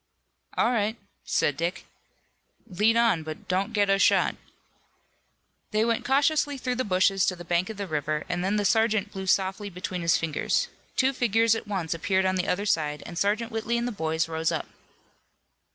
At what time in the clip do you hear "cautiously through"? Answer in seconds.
6.07-6.73